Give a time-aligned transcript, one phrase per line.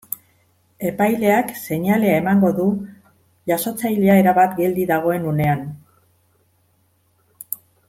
[0.91, 2.65] Epaileak, seinalea emango du
[3.53, 5.63] jasotzailea, erabat geldi dagoen unean.